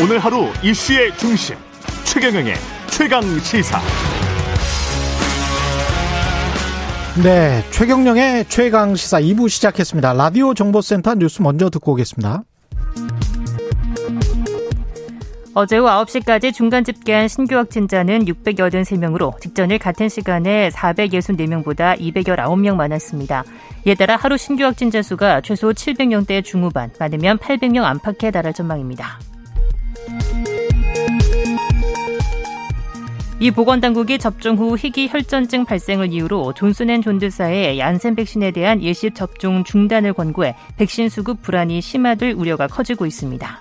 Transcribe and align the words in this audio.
오늘 0.00 0.20
하루 0.20 0.46
이슈의 0.62 1.16
중심 1.16 1.56
최경영의 2.04 2.54
최강 2.86 3.20
시사. 3.40 3.80
네, 7.20 7.64
최경영의 7.72 8.44
최강 8.44 8.94
시사 8.94 9.20
2부 9.20 9.48
시작했습니다. 9.48 10.12
라디오 10.12 10.54
정보센터 10.54 11.16
뉴스 11.16 11.42
먼저 11.42 11.68
듣고 11.68 11.92
오겠습니다. 11.92 12.44
어제 15.54 15.78
오후 15.78 15.88
9시까지 15.88 16.54
중간 16.54 16.84
집계한 16.84 17.26
신규 17.26 17.56
확진자는 17.56 18.24
683명으로 18.24 19.40
직전일 19.40 19.80
같은 19.80 20.08
시간에 20.08 20.68
464명보다 20.68 21.98
219명 21.98 22.76
많았습니다. 22.76 23.42
이에 23.84 23.96
따라 23.96 24.14
하루 24.14 24.36
신규 24.36 24.62
확진자 24.62 25.02
수가 25.02 25.40
최소 25.40 25.72
700명대 25.72 26.44
중후반, 26.44 26.92
많으면 27.00 27.38
800명 27.38 27.82
안팎에 27.82 28.30
달할 28.30 28.52
전망입니다. 28.52 29.18
이 33.40 33.52
보건당국이 33.52 34.18
접종 34.18 34.56
후 34.56 34.76
희귀 34.76 35.08
혈전증 35.08 35.64
발생을 35.64 36.12
이유로 36.12 36.54
존슨앤존드사의 36.54 37.78
얀센 37.78 38.16
백신에 38.16 38.50
대한 38.50 38.82
예시 38.82 39.12
접종 39.12 39.62
중단을 39.62 40.12
권고해 40.12 40.56
백신 40.76 41.08
수급 41.08 41.40
불안이 41.42 41.80
심화될 41.80 42.32
우려가 42.32 42.66
커지고 42.66 43.06
있습니다. 43.06 43.60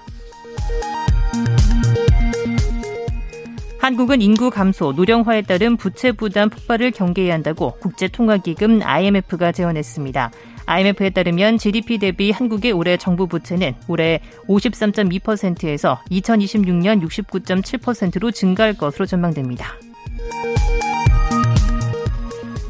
한국은 3.79 4.21
인구 4.21 4.49
감소, 4.49 4.91
노령화에 4.91 5.43
따른 5.43 5.77
부채 5.77 6.11
부담 6.11 6.49
폭발을 6.49 6.91
경계해야 6.91 7.35
한다고 7.35 7.73
국제통화기금 7.79 8.81
IMF가 8.83 9.51
제언했습니다. 9.51 10.31
IMF에 10.67 11.09
따르면 11.09 11.57
GDP 11.57 11.97
대비 11.97 12.29
한국의 12.29 12.73
올해 12.73 12.97
정부 12.97 13.25
부채는 13.25 13.73
올해 13.87 14.19
53.2%에서 14.47 15.99
2026년 16.11 17.01
69.7%로 17.01 18.31
증가할 18.31 18.73
것으로 18.73 19.05
전망됩니다. 19.05 19.73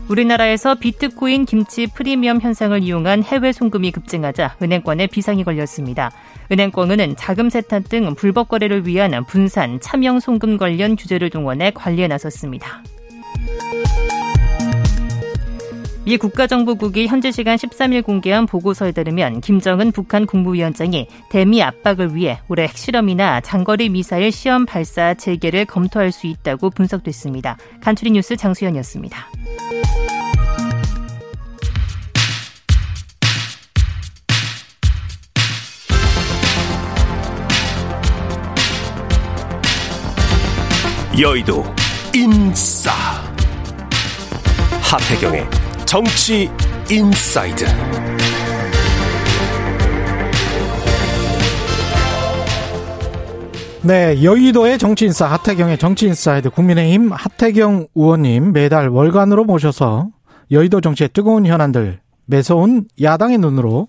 우리나라에서 0.09 0.75
비트코인 0.75 1.45
김치 1.45 1.85
프리미엄 1.87 2.39
현상을 2.39 2.81
이용한 2.81 3.23
해외 3.23 3.51
송금이 3.51 3.91
급증하자 3.91 4.55
은행권에 4.61 5.07
비상이 5.07 5.43
걸렸습니다. 5.43 6.11
은행권은 6.49 7.15
자금 7.17 7.49
세탁 7.49 7.89
등 7.89 8.15
불법 8.15 8.47
거래를 8.47 8.87
위한 8.87 9.11
분산, 9.25 9.81
차명 9.81 10.21
송금 10.21 10.57
관련 10.57 10.95
규제를 10.95 11.29
동원해 11.29 11.71
관리에 11.71 12.07
나섰습니다. 12.07 12.83
미 16.07 16.15
국가정보국이 16.15 17.07
현지 17.07 17.33
시간 17.33 17.57
13일 17.57 18.01
공개한 18.01 18.45
보고서에 18.45 18.93
따르면 18.93 19.41
김정은 19.41 19.91
북한 19.91 20.25
국무위원장이 20.25 21.09
대미 21.29 21.61
압박을 21.61 22.15
위해 22.15 22.39
올해 22.47 22.63
핵실험이나 22.63 23.41
장거리 23.41 23.89
미사일 23.89 24.31
시험 24.31 24.65
발사 24.65 25.15
재개를 25.15 25.65
검토할 25.65 26.13
수 26.13 26.27
있다고 26.27 26.69
분석됐습니다. 26.69 27.57
간추리 27.81 28.11
뉴스 28.11 28.37
장수현이었습니다. 28.37 29.27
여의도 41.19 41.65
인싸 42.15 42.91
하태경의 44.83 45.66
정치 45.87 46.49
inside 46.91 47.63
네, 53.87 54.21
여의도의 54.21 54.79
정치인싸 54.79 55.27
하태경의 55.27 55.77
정치 55.77 56.16
inside 56.16 56.49
국민의힘 56.49 57.11
하태경 57.13 57.87
의원님 57.95 58.51
매달 58.51 58.89
월간으로 58.89 59.45
모셔서 59.45 60.09
여의도 60.51 60.81
정치의 60.81 61.11
뜨거운 61.13 61.45
현안들 61.45 62.01
매서운 62.25 62.83
야당의 63.01 63.37
눈으로 63.37 63.87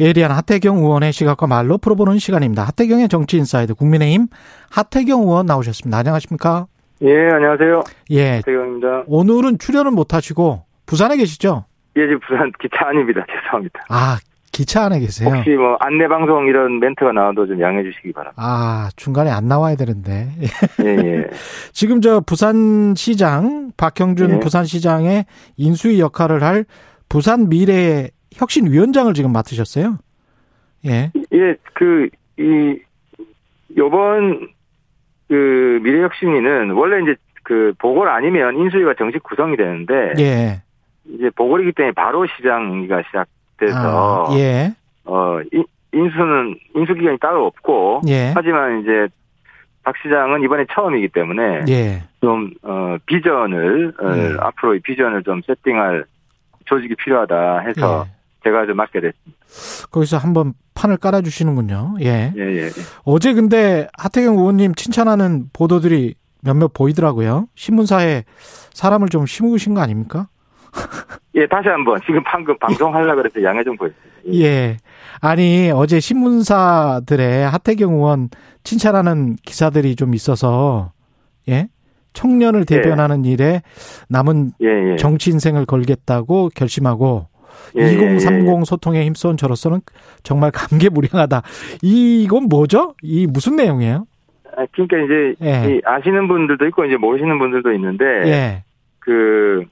예리한 0.00 0.32
하태경 0.32 0.78
의원의 0.78 1.12
시각과 1.12 1.46
말로 1.46 1.78
풀어보는 1.78 2.18
시간입니다. 2.18 2.64
하태경의 2.64 3.08
정치 3.08 3.44
inside 3.44 3.74
국민의힘 3.74 4.26
하태경 4.68 5.20
의원 5.20 5.46
나오셨습니다. 5.46 5.96
안녕하십니까? 5.96 6.66
예, 7.02 7.28
안녕하세요. 7.32 7.82
예. 8.10 8.30
하태경입니다. 8.38 9.04
오늘은 9.06 9.58
출연은 9.58 9.94
못 9.94 10.12
하시고 10.12 10.64
부산에 10.90 11.16
계시죠? 11.16 11.66
예, 11.94 12.00
지금 12.00 12.18
부산 12.18 12.50
기차 12.60 12.88
안입니다. 12.88 13.24
죄송합니다. 13.30 13.84
아, 13.90 14.18
기차 14.50 14.86
안에 14.86 14.98
계세요? 14.98 15.32
혹시 15.32 15.50
뭐 15.50 15.76
안내 15.78 16.08
방송 16.08 16.48
이런 16.48 16.80
멘트가 16.80 17.12
나와도 17.12 17.46
좀 17.46 17.60
양해해 17.60 17.84
주시기 17.84 18.12
바랍니다. 18.12 18.42
아, 18.42 18.88
중간에 18.96 19.30
안 19.30 19.46
나와야 19.46 19.76
되는데. 19.76 20.30
예, 20.82 20.88
예. 20.88 21.30
지금 21.72 22.00
저 22.00 22.18
부산시장, 22.18 23.70
박형준 23.76 24.30
예. 24.32 24.40
부산시장의 24.40 25.26
인수위 25.56 26.00
역할을 26.00 26.42
할 26.42 26.64
부산 27.08 27.48
미래 27.48 28.08
혁신위원장을 28.34 29.14
지금 29.14 29.32
맡으셨어요? 29.32 29.96
예. 30.86 31.12
예, 31.32 31.54
그, 31.74 32.08
이, 32.36 32.80
요번, 33.76 34.48
그, 35.28 35.78
미래혁신위는 35.84 36.72
원래 36.72 37.00
이제 37.04 37.14
그, 37.44 37.74
보궐 37.78 38.08
아니면 38.08 38.56
인수위가 38.56 38.94
정식 38.98 39.22
구성이 39.22 39.56
되는데, 39.56 40.14
예. 40.18 40.62
이제 41.14 41.30
보궐이기 41.30 41.72
때문에 41.72 41.92
바로 41.92 42.26
시장이 42.26 42.88
시작돼서, 43.06 44.26
아, 44.28 44.38
예. 44.38 44.72
어, 45.04 45.40
인, 45.52 45.64
인수는, 45.92 46.56
인수 46.74 46.94
기간이 46.94 47.18
따로 47.18 47.46
없고, 47.46 48.02
예. 48.08 48.32
하지만 48.34 48.80
이제, 48.80 49.08
박 49.82 49.94
시장은 50.02 50.42
이번에 50.42 50.66
처음이기 50.72 51.08
때문에, 51.08 51.64
예. 51.68 52.02
좀, 52.20 52.50
어, 52.62 52.96
비전을, 53.06 53.94
어, 54.00 54.16
예. 54.16 54.36
앞으로의 54.38 54.80
비전을 54.80 55.22
좀 55.22 55.40
세팅할 55.46 56.04
조직이 56.66 56.94
필요하다 56.94 57.60
해서, 57.60 58.04
예. 58.06 58.20
제가 58.44 58.66
좀 58.66 58.76
맡게 58.76 59.00
됐습니다. 59.00 59.38
거기서 59.90 60.16
한번 60.18 60.54
판을 60.74 60.96
깔아주시는군요. 60.96 61.96
예. 62.00 62.32
예, 62.36 62.40
예. 62.40 62.62
예. 62.64 62.70
어제 63.04 63.34
근데 63.34 63.86
하태경 63.98 64.38
의원님 64.38 64.74
칭찬하는 64.74 65.50
보도들이 65.52 66.14
몇몇 66.42 66.72
보이더라고요. 66.72 67.48
신문사에 67.54 68.24
사람을 68.72 69.10
좀 69.10 69.26
심으신 69.26 69.74
거 69.74 69.82
아닙니까? 69.82 70.28
예, 71.34 71.46
다시 71.46 71.68
한번 71.68 71.98
지금 72.04 72.22
방금 72.24 72.56
방송하려고 72.58 73.22
그래서 73.22 73.42
양해 73.42 73.62
좀 73.62 73.76
보였습니다. 73.76 74.10
예. 74.34 74.76
아니, 75.20 75.70
어제 75.72 76.00
신문사들의 76.00 77.48
하태경 77.48 77.94
의원 77.94 78.28
칭찬하는 78.64 79.36
기사들이 79.44 79.96
좀 79.96 80.14
있어서, 80.14 80.92
예? 81.48 81.68
청년을 82.12 82.64
대변하는 82.64 83.24
일에 83.24 83.62
남은 84.08 84.52
예, 84.62 84.92
예. 84.92 84.96
정치 84.96 85.30
인생을 85.30 85.66
걸겠다고 85.66 86.50
결심하고, 86.54 87.26
예, 87.78 87.82
예, 87.82 87.92
2030 87.92 88.64
소통에 88.64 89.04
힘써온 89.04 89.36
저로서는 89.36 89.80
정말 90.22 90.50
감개무량하다. 90.50 91.42
이건 91.82 92.44
뭐죠? 92.44 92.94
이 93.02 93.26
무슨 93.26 93.56
내용이에요? 93.56 94.06
아, 94.56 94.66
그러니까 94.72 94.96
이제 94.98 95.34
예. 95.42 95.76
이 95.76 95.80
아시는 95.84 96.26
분들도 96.28 96.66
있고 96.66 96.84
이제 96.84 96.96
모르시는 96.96 97.38
분들도 97.38 97.72
있는데 97.72 98.04
예. 98.26 98.64
그 98.98 99.64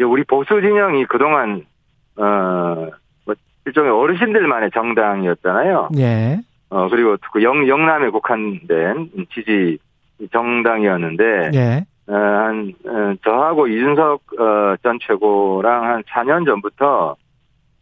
이제 0.00 0.04
우리 0.04 0.24
보수 0.24 0.62
진영이 0.62 1.04
그동안 1.04 1.66
어뭐 2.16 3.34
일종의 3.66 3.90
어르신들만의 3.92 4.70
정당이었잖아요. 4.72 5.90
예. 5.98 6.40
어 6.70 6.88
그리고 6.88 7.16
그 7.32 7.42
영, 7.42 7.68
영남에 7.68 8.08
국한된 8.08 9.10
지지 9.34 9.78
정당이었는데 10.32 11.50
예. 11.52 11.84
어, 12.06 12.14
한 12.14 12.72
어, 12.86 13.14
저하고 13.22 13.68
이준석 13.68 14.22
어, 14.40 14.76
전 14.82 14.98
최고랑 15.06 15.84
한 15.84 16.02
4년 16.04 16.46
전부터 16.46 17.16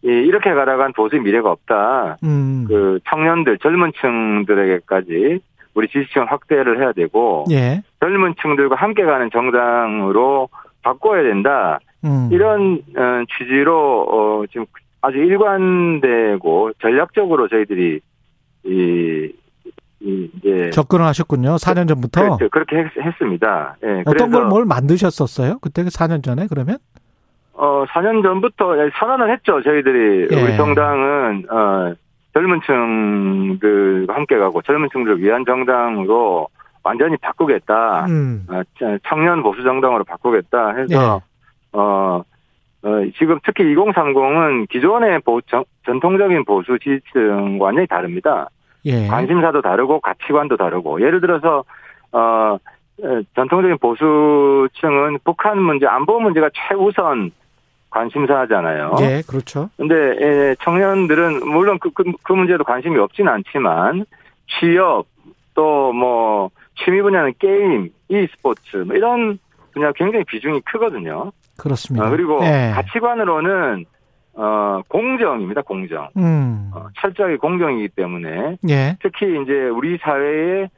이, 0.03 0.09
이렇게 0.09 0.53
가다간 0.53 0.93
보수의 0.95 1.23
미래가 1.23 1.53
없다. 1.53 2.17
음. 2.25 2.65
그 2.67 2.99
청년들 3.09 3.59
젊은 3.59 3.93
층들에게까지 4.01 5.39
우리 5.75 5.89
지지층 5.89 6.25
확대를 6.29 6.81
해야 6.81 6.91
되고 6.93 7.45
예. 7.53 7.83
젊은 8.01 8.35
층들과 8.43 8.75
함께 8.75 9.05
가는 9.05 9.31
정당으로 9.31 10.49
바꿔야 10.83 11.23
된다. 11.23 11.79
음. 12.05 12.29
이런 12.33 12.83
어, 12.97 13.25
취지로 13.37 14.03
어, 14.09 14.47
지금 14.51 14.67
아주 15.01 15.19
일관되고 15.19 16.73
전략적으로 16.81 17.49
저희들이 17.49 18.01
이, 18.65 19.33
이 20.01 20.31
이제 20.37 20.71
접근을 20.71 21.05
하셨군요. 21.07 21.57
4년 21.57 21.89
전부터. 21.89 22.21
그렇죠. 22.23 22.49
그렇게 22.51 22.77
했, 22.79 23.15
습니다 23.19 23.77
예, 23.85 24.03
어떤 24.07 24.31
걸 24.31 24.45
뭘 24.49 24.65
만드셨었어요? 24.65 25.59
그때 25.61 25.83
4년 25.85 26.23
전에 26.23 26.47
그러면? 26.49 26.79
어 27.55 27.85
4년 27.87 28.23
전부터 28.23 28.75
선언을 28.99 29.33
했죠. 29.33 29.61
저희들이 29.63 30.29
예. 30.31 30.43
우리 30.43 30.57
정당은 30.57 31.45
어 31.51 31.95
젊은 32.35 32.61
층들과 32.65 34.15
함께 34.15 34.39
가고 34.39 34.63
젊은 34.63 34.89
층들을 34.93 35.21
위한 35.21 35.45
정당으로 35.45 36.49
완전히 36.85 37.17
바꾸겠다. 37.17 38.07
음. 38.07 38.47
어, 38.49 38.63
청년 39.09 39.43
보수 39.43 39.63
정당으로 39.65 40.05
바꾸겠다 40.05 40.75
해서 40.77 41.21
어, 41.73 42.23
어, 42.83 42.89
지금 43.19 43.39
특히 43.45 43.65
2030은 43.75 44.69
기존의 44.69 45.21
보, 45.21 45.41
정- 45.43 45.65
전통적인 45.87 46.45
보수 46.45 46.79
지지층과 46.79 47.65
완전히 47.65 47.87
다릅니다. 47.87 48.49
예. 48.85 49.07
관심사도 49.09 49.61
다르고 49.61 50.01
가치관도 50.01 50.57
다르고 50.57 51.01
예를 51.01 51.21
들어서 51.21 51.65
어 52.13 52.57
에, 53.03 53.23
전통적인 53.35 53.79
보수층은 53.79 55.19
북한 55.25 55.61
문제, 55.61 55.87
안보 55.87 56.21
문제가 56.21 56.49
최우선 56.55 57.33
관심사잖아요. 57.91 58.97
예, 59.01 59.23
그렇죠. 59.27 59.71
근데 59.77 59.95
에, 60.21 60.55
청년들은 60.63 61.47
물론 61.49 61.79
그, 61.81 61.91
그, 61.91 62.05
그 62.23 62.33
문제도 62.33 62.63
관심이 62.65 62.99
없진 62.99 63.29
않지만 63.29 64.05
취업 64.61 65.07
또 65.55 65.93
뭐 65.93 66.51
취미 66.77 67.03
분야는 67.03 67.33
게임, 67.41 67.91
e스포츠 68.09 68.77
뭐 68.87 68.95
이런 68.95 69.39
분야 69.73 69.91
굉장히 69.93 70.25
비중이 70.25 70.61
크거든요. 70.61 71.33
그렇습니다. 71.59 72.07
어, 72.07 72.11
그리고 72.11 72.41
예. 72.43 72.73
가치관으로는 72.75 73.85
어 74.35 74.81
공정입니다. 74.89 75.63
공정. 75.63 76.09
음. 76.17 76.71
어, 76.73 76.87
철저하게 77.01 77.37
공정이기 77.37 77.89
때문에 77.89 78.57
예. 78.69 78.97
특히 79.03 79.43
이제 79.43 79.53
우리 79.69 79.99
사회의 79.99 80.69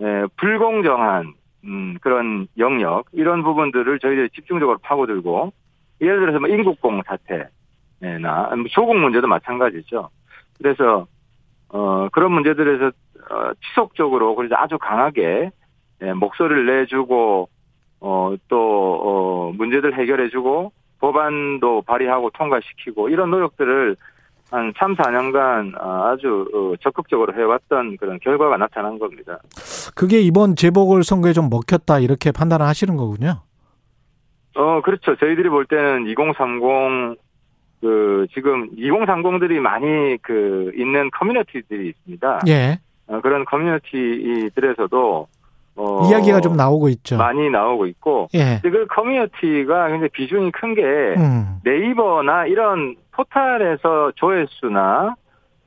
에, 0.00 0.26
불공정한 0.36 1.34
음, 1.64 1.96
그런 2.00 2.46
영역 2.56 3.06
이런 3.12 3.42
부분들을 3.42 3.98
저희들이 3.98 4.30
집중적으로 4.30 4.78
파고들고 4.78 5.52
예를 6.00 6.20
들어서 6.20 6.38
뭐 6.38 6.48
인국공 6.48 7.02
사태나 7.04 8.54
뭐 8.54 8.64
조국 8.70 8.96
문제도 8.96 9.26
마찬가지죠. 9.26 10.08
그래서 10.58 11.06
어, 11.70 12.08
그런 12.12 12.32
문제들에서 12.32 12.86
어, 13.30 13.52
지속적으로 13.68 14.36
그래서 14.36 14.54
아주 14.56 14.78
강하게 14.78 15.50
예, 16.02 16.12
목소리를 16.12 16.66
내주고 16.66 17.48
어, 18.00 18.34
또 18.48 19.00
어, 19.02 19.52
문제들 19.56 19.98
해결해주고 19.98 20.72
법안도 21.00 21.82
발의하고 21.82 22.30
통과시키고 22.30 23.08
이런 23.08 23.30
노력들을 23.30 23.96
한 24.50 24.72
3, 24.78 24.96
4년간 24.96 25.74
아주 25.78 26.48
어, 26.54 26.74
적극적으로 26.82 27.34
해왔던 27.34 27.98
그런 27.98 28.18
결과가 28.20 28.56
나타난 28.56 28.98
겁니다. 28.98 29.38
그게 29.94 30.20
이번 30.20 30.56
재보궐 30.56 31.04
선거에 31.04 31.32
좀 31.32 31.50
먹혔다 31.50 31.98
이렇게 31.98 32.32
판단을 32.32 32.64
하시는 32.66 32.96
거군요. 32.96 33.42
어, 34.58 34.80
그렇죠. 34.82 35.14
저희들이 35.16 35.48
볼 35.50 35.66
때는 35.66 36.08
2030, 36.08 37.16
그, 37.80 38.26
지금 38.34 38.68
2030들이 38.74 39.60
많이 39.60 40.16
그, 40.22 40.72
있는 40.74 41.10
커뮤니티들이 41.12 41.90
있습니다. 41.90 42.40
예. 42.48 42.80
어, 43.06 43.20
그런 43.20 43.44
커뮤니티들에서도, 43.44 45.28
어, 45.78 46.08
이야기가 46.08 46.40
좀 46.40 46.56
나오고 46.56 46.88
있죠. 46.90 47.16
많이 47.16 47.48
나오고 47.50 47.86
있고, 47.86 48.28
예. 48.34 48.60
그 48.62 48.86
커뮤니티가 48.88 49.88
굉장히 49.88 50.08
비중이 50.08 50.50
큰 50.50 50.74
게, 50.74 50.82
음. 50.82 51.58
네이버나 51.64 52.46
이런 52.46 52.96
포탈에서 53.12 54.12
조회수나 54.16 55.14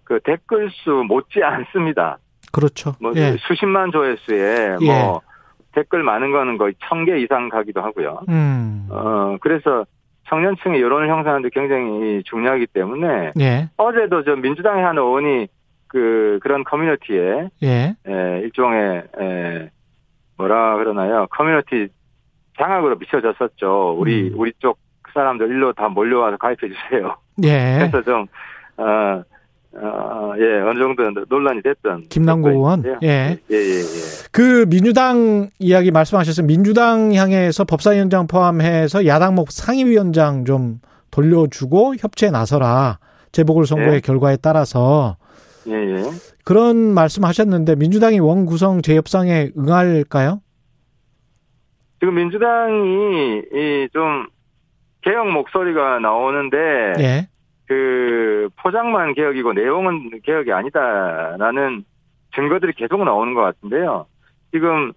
그 0.04 0.20
댓글 0.24 0.70
수 0.72 1.04
못지 1.08 1.42
않습니다. 1.44 2.18
그렇죠. 2.52 2.94
뭐 3.00 3.14
예. 3.16 3.36
수십만 3.40 3.92
조회수에 3.92 4.78
예. 4.82 4.86
뭐 4.86 5.22
댓글 5.74 6.04
많은 6.04 6.32
거는 6.34 6.58
거의 6.58 6.74
천 6.90 7.06
개 7.06 7.18
이상 7.20 7.48
가기도 7.48 7.82
하고요. 7.82 8.20
음. 8.28 8.88
어 8.90 9.38
그래서 9.40 9.86
청년층의 10.28 10.82
여론을 10.82 11.08
형성하는데 11.10 11.50
굉장히 11.54 12.22
중요하기 12.26 12.68
때문에 12.68 13.32
예. 13.40 13.70
어제도 13.78 14.24
저 14.26 14.36
민주당의 14.36 14.84
한 14.84 14.98
의원이 14.98 15.48
그 15.88 16.40
그런 16.42 16.64
커뮤니티에 16.66 17.50
예. 17.64 17.96
에, 18.08 18.40
일종의 18.44 19.04
에, 19.20 19.70
뭐라 20.42 20.78
그러나요 20.78 21.28
커뮤니티 21.32 21.88
장악으로 22.58 22.98
비춰졌었죠. 22.98 23.96
우리 23.98 24.30
음. 24.30 24.34
우리 24.38 24.52
쪽 24.60 24.78
사람들 25.14 25.48
일로 25.48 25.74
다 25.74 25.88
몰려와서 25.90 26.38
가입해 26.38 26.58
주세요. 26.68 27.16
예. 27.44 27.78
그래서 27.80 28.02
좀 28.04 28.26
어, 28.78 29.24
어, 29.74 30.34
예, 30.38 30.62
어느 30.62 30.80
정도 30.80 31.26
논란이 31.30 31.62
됐던. 31.62 32.10
김남국 32.10 32.52
의원? 32.52 32.84
예. 32.86 32.98
예, 33.04 33.38
예, 33.50 33.56
예. 33.56 33.82
그 34.32 34.66
민주당 34.68 35.50
이야기 35.60 35.92
말씀하셨어요. 35.92 36.46
민주당 36.46 37.14
향해서 37.14 37.64
법사위원장 37.64 38.28
포함해서 38.28 39.06
야당 39.06 39.33
몫 39.33 39.52
상임위원장 39.52 40.46
좀 40.46 40.80
돌려주고 41.10 41.96
협치에 42.00 42.32
나서라. 42.32 43.00
재보궐 43.32 43.66
선거의 43.66 43.96
예. 43.96 44.00
결과에 44.02 44.38
따라서 44.42 45.16
예, 45.68 45.74
예. 45.74 46.04
그런 46.44 46.94
말씀하셨는데 46.94 47.76
민주당이 47.76 48.20
원 48.20 48.46
구성 48.46 48.82
재협상에 48.82 49.50
응할까요? 49.58 50.42
지금 52.00 52.16
민주당이 52.16 53.44
이좀 53.54 54.28
개혁 55.02 55.30
목소리가 55.30 56.00
나오는데 56.00 56.58
예. 57.00 57.28
그 57.68 58.50
포장만 58.58 59.14
개혁이고 59.14 59.54
내용은 59.54 60.10
개혁이 60.24 60.52
아니다라는 60.52 61.86
증거들이 62.36 62.74
계속 62.74 63.04
나오는 63.04 63.34
것 63.34 63.42
같은데요. 63.42 64.08
지금 64.52 64.94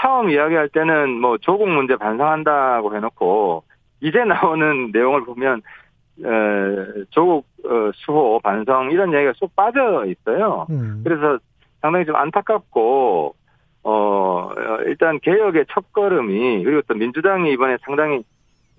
처음 0.00 0.30
이야기할 0.30 0.68
때는 0.68 1.20
뭐 1.20 1.38
조국 1.38 1.68
문제 1.68 1.96
반성한다고 1.96 2.94
해놓고 2.96 3.64
이제 4.00 4.24
나오는 4.24 4.90
내용을 4.92 5.24
보면 5.24 5.58
에, 5.58 5.62
조국 7.10 7.46
어, 7.64 7.90
수호 7.94 8.40
반성 8.40 8.90
이런 8.90 9.12
얘기가 9.12 9.32
쏙 9.36 9.54
빠져 9.56 10.04
있어요. 10.06 10.66
음. 10.70 11.00
그래서 11.04 11.38
상당히 11.80 12.06
좀 12.06 12.16
안타깝고 12.16 13.34
어 13.82 13.90
어, 13.90 14.78
일단 14.86 15.18
개혁의 15.20 15.66
첫 15.70 15.92
걸음이 15.92 16.64
그리고 16.64 16.82
또 16.86 16.94
민주당이 16.94 17.52
이번에 17.52 17.76
상당히 17.82 18.22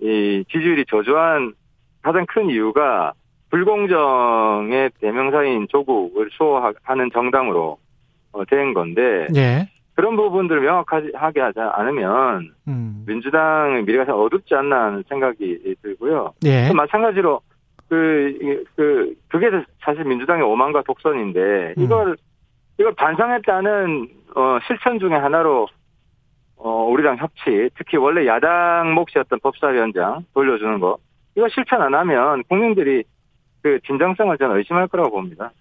이 0.00 0.44
지지율이 0.50 0.84
저조한 0.86 1.54
가장 2.02 2.26
큰 2.26 2.50
이유가 2.50 3.12
불공정의 3.50 4.90
대명사인 5.00 5.68
조국을 5.68 6.30
수호하는 6.32 7.10
정당으로 7.12 7.78
어, 8.32 8.44
된 8.44 8.74
건데 8.74 9.28
예. 9.36 9.68
그런 9.96 10.14
부분들을 10.14 10.60
명확하게 10.60 11.12
하지 11.14 11.58
않으면 11.58 12.54
음. 12.68 13.04
민주당의 13.06 13.82
미래가 13.84 14.04
참 14.04 14.14
어둡지 14.14 14.54
않나 14.54 14.84
하는 14.84 15.02
생각이 15.08 15.74
들고요. 15.82 16.34
예. 16.44 16.68
또 16.68 16.74
마찬가지로 16.74 17.40
그, 17.88 18.64
그, 18.76 19.14
그게 19.28 19.48
사실 19.80 20.04
민주당의 20.04 20.42
오만과 20.44 20.82
독선인데, 20.82 21.74
음. 21.78 21.82
이걸, 21.82 22.16
이걸 22.78 22.94
반성했다는, 22.94 24.08
어, 24.34 24.58
실천 24.66 24.98
중에 24.98 25.14
하나로, 25.14 25.66
어, 26.56 26.70
우리랑 26.90 27.16
협치, 27.16 27.70
특히 27.78 27.96
원래 27.96 28.26
야당 28.26 28.92
몫이었던 28.94 29.38
법사위원장 29.40 30.24
돌려주는 30.34 30.78
거, 30.78 30.98
이거 31.36 31.48
실천 31.48 31.80
안 31.80 31.94
하면 31.94 32.42
국민들이 32.48 33.04
그 33.62 33.78
진정성을 33.86 34.36
저는 34.36 34.56
의심할 34.56 34.88
거라고 34.88 35.10
봅니다. 35.10 35.52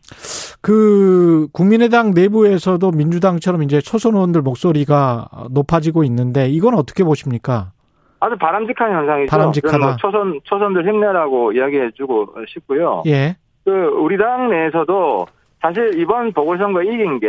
그 0.61 1.47
국민의당 1.51 2.11
내부에서도 2.11 2.91
민주당처럼 2.91 3.63
이제 3.63 3.81
초선 3.81 4.15
의원들 4.15 4.41
목소리가 4.41 5.27
높아지고 5.51 6.03
있는데 6.05 6.47
이건 6.49 6.73
어떻게 6.75 7.03
보십니까? 7.03 7.71
아주 8.19 8.35
바람직한 8.37 8.91
현상이죠. 8.91 9.29
바람직하다. 9.29 9.77
뭐 9.77 9.95
초선, 9.97 10.39
초선들 10.43 10.87
힘내라고 10.87 11.51
이야기해주고 11.51 12.29
싶고요. 12.47 13.03
예. 13.07 13.35
그 13.63 13.71
우리 13.71 14.17
당 14.17 14.49
내에서도 14.49 15.27
사실 15.61 15.99
이번 15.99 16.31
보궐선거 16.33 16.81
이긴 16.83 17.19
게 17.19 17.27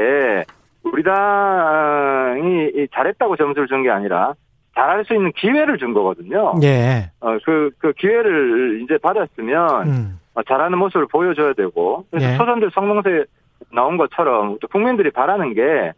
우리 0.85 1.03
당이 1.03 2.71
이 2.75 2.87
잘했다고 2.95 3.37
점수를 3.37 3.67
준 3.69 3.83
게 3.83 3.91
아니라 3.91 4.35
잘할 4.75 5.05
수 5.07 5.15
있는 5.15 5.33
기회를 5.37 5.79
준 5.79 5.95
거거든요. 5.95 6.55
예. 6.63 7.11
어, 7.21 7.37
그, 7.45 7.71
그 7.79 7.93
기회를 7.95 8.83
이제 8.83 8.99
받았으면 8.99 9.89
음. 9.89 10.19
어, 10.37 10.43
잘하는 10.43 10.79
모습을 10.79 11.07
보여줘야 11.09 11.55
되고 11.55 12.05
그래서 12.11 12.33
예. 12.33 12.37
초선들 12.37 12.71
성명서에 12.73 13.25
나온 13.73 13.97
것처럼 13.97 14.59
또 14.61 14.69
국민들이 14.69 15.11
바라는 15.11 15.55
게 15.55 15.93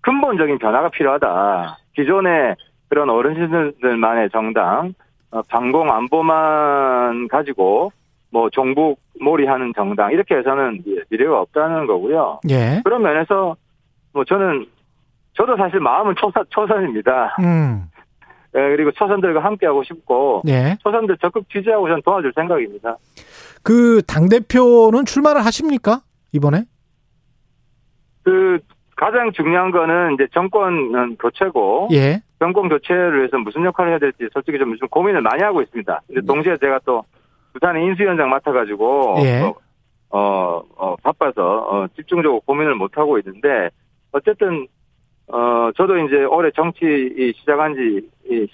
근본적인 0.00 0.58
변화가 0.58 0.90
필요하다. 0.90 1.78
기존의 1.94 2.56
그런 2.88 3.10
어르신들만의 3.10 4.30
정당, 4.30 4.94
어, 5.32 5.42
방공 5.42 5.90
안보만 5.90 7.28
가지고 7.28 7.92
뭐 8.30 8.48
종북 8.48 9.00
몰이하는 9.20 9.72
정당 9.74 10.12
이렇게 10.12 10.36
해서는 10.36 10.82
미래가 11.10 11.40
없다는 11.40 11.86
거고요. 11.86 12.40
예. 12.48 12.80
그런 12.84 13.02
면에서 13.02 13.56
뭐 14.12 14.24
저는 14.24 14.66
저도 15.34 15.56
사실 15.56 15.80
마음은 15.80 16.14
초선, 16.16 16.44
초선입니다. 16.50 17.36
음. 17.40 17.89
예, 18.56 18.58
그리고 18.76 18.90
초선들과 18.92 19.42
함께하고 19.44 19.84
싶고 19.84 20.42
예. 20.48 20.76
초선들 20.82 21.18
적극 21.18 21.48
지지하고 21.50 21.86
저는 21.88 22.02
도와줄 22.02 22.32
생각입니다. 22.34 22.96
그 23.62 24.02
당 24.06 24.28
대표는 24.28 25.04
출마를 25.04 25.44
하십니까? 25.44 26.00
이번에? 26.32 26.64
그 28.22 28.58
가장 28.96 29.32
중요한 29.32 29.70
거는 29.70 30.14
이제 30.14 30.26
정권 30.34 31.16
교체고 31.16 31.88
예. 31.92 32.20
정권 32.38 32.68
교체를 32.68 33.18
위해서 33.18 33.38
무슨 33.38 33.64
역할을 33.64 33.92
해야 33.92 33.98
될지 33.98 34.28
솔직히 34.32 34.58
좀 34.58 34.72
요즘 34.72 34.88
고민을 34.88 35.20
많이 35.22 35.42
하고 35.42 35.62
있습니다. 35.62 36.00
근데 36.06 36.20
동시에 36.22 36.56
제가 36.58 36.80
또 36.84 37.04
부산에 37.52 37.84
인수위원장 37.84 38.28
맡아가지고 38.30 39.16
예. 39.24 39.40
어, 39.42 39.54
어, 40.10 40.62
어, 40.76 40.96
바빠서 41.02 41.42
어, 41.68 41.86
집중적으로 41.96 42.40
고민을 42.40 42.74
못 42.74 42.96
하고 42.98 43.18
있는데 43.18 43.70
어쨌든 44.12 44.66
어 45.32 45.70
저도 45.76 45.98
이제 45.98 46.24
올해 46.24 46.50
정치 46.50 47.34
시작한 47.38 47.74
지 47.74 48.08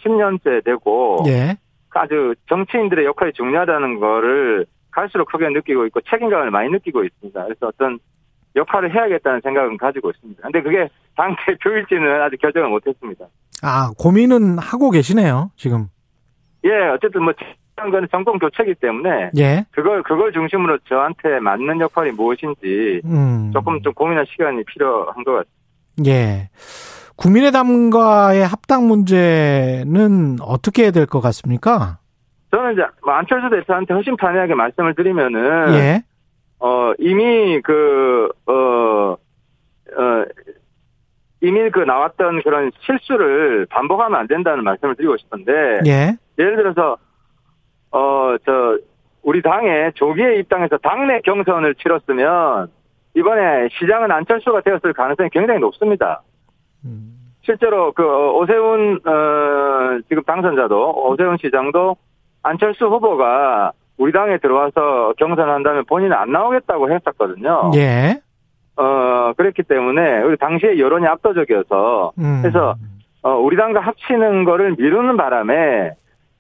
10년째 0.05 0.65
되고 0.65 1.23
예. 1.27 1.57
아주 1.91 2.35
정치인들의 2.49 3.05
역할이 3.07 3.33
중요하다는 3.33 4.01
거를 4.01 4.67
갈수록 4.91 5.27
크게 5.27 5.49
느끼고 5.49 5.87
있고 5.87 6.01
책임감을 6.03 6.51
많이 6.51 6.71
느끼고 6.71 7.05
있습니다. 7.05 7.45
그래서 7.45 7.69
어떤 7.69 7.99
역할을 8.55 8.95
해야겠다는 8.95 9.41
생각은 9.43 9.77
가지고 9.77 10.11
있습니다. 10.11 10.43
근데 10.43 10.63
그게 10.63 10.89
당 11.17 11.37
대표일지는 11.47 12.21
아직 12.23 12.41
결정을 12.41 12.69
못했습니다. 12.69 13.27
아, 13.63 13.91
고민은 13.99 14.59
하고 14.59 14.91
계시네요, 14.91 15.51
지금. 15.57 15.89
예, 16.65 16.71
어쨌든 16.95 17.23
뭐 17.23 17.33
중요한 17.77 17.91
건 17.91 18.09
정권 18.11 18.39
교체이기 18.39 18.75
때문에 18.77 19.31
예. 19.37 19.65
그걸 19.71 20.03
그걸 20.03 20.33
중심으로 20.33 20.79
저한테 20.89 21.39
맞는 21.41 21.81
역할이 21.81 22.13
무엇인지 22.13 23.03
음. 23.05 23.51
조금 23.53 23.81
좀 23.83 23.93
고민할 23.93 24.27
시간이 24.27 24.65
필요한 24.65 25.23
것 25.25 25.33
같습니다. 25.33 25.56
예. 26.07 26.49
국민의당과의 27.17 28.47
합당 28.47 28.87
문제는 28.89 30.37
어떻게 30.43 30.83
해야 30.85 30.91
될 30.91 31.07
것 31.07 31.21
같습니까? 31.21 31.99
저는 32.51 32.75
이제 32.75 32.83
뭐 33.05 33.15
안철수 33.15 33.49
대표한테 33.51 33.95
훨씬 33.95 34.17
판이하게 34.17 34.55
말씀을 34.55 34.95
드리면은 34.95 35.75
예. 35.75 36.03
어 36.59 36.93
이미 36.99 37.61
그 37.63 38.29
어, 38.47 38.53
어, 39.13 39.17
이미 41.41 41.71
그 41.71 41.81
나왔던 41.81 42.43
그런 42.43 42.71
실수를 42.85 43.67
반복하면 43.71 44.19
안 44.21 44.27
된다는 44.27 44.65
말씀을 44.65 44.95
드리고 44.97 45.17
싶은데 45.17 45.53
예. 45.87 46.17
예를 46.39 46.57
들어서 46.57 46.97
어 47.91 48.37
저 48.45 48.79
우리 49.23 49.43
당의 49.43 49.93
조기에 49.95 50.37
입당해서 50.39 50.77
당내 50.79 51.21
경선을 51.23 51.75
치렀으면 51.77 52.69
이번에 53.17 53.69
시장은 53.79 54.11
안철수가 54.11 54.61
되었을 54.61 54.93
가능성이 54.93 55.31
굉장히 55.31 55.59
높습니다. 55.61 56.23
음. 56.85 57.15
실제로 57.41 57.93
그 57.93 58.03
오세훈 58.05 59.01
어 59.07 60.01
지금 60.09 60.23
당선자도 60.25 61.09
오세훈 61.09 61.39
시장도 61.39 61.97
안철수 62.43 62.87
후보가 62.87 63.73
우리 63.97 64.13
당에 64.13 64.37
들어와서 64.39 65.15
경선한다면 65.17 65.87
본인은 65.87 66.15
안 66.15 66.31
나오겠다고 66.31 66.91
했었거든요. 66.93 67.71
예. 67.77 68.21
어 68.77 69.33
그랬기 69.35 69.63
때문에 69.63 70.21
우리 70.23 70.37
당시에 70.37 70.79
여론이 70.79 71.07
압도적이어서 71.07 72.13
음. 72.19 72.41
그래서 72.43 72.75
어 73.23 73.31
우리 73.37 73.57
당과 73.57 73.81
합치는 73.81 74.45
거를 74.45 74.75
미루는 74.79 75.17
바람에 75.17 75.93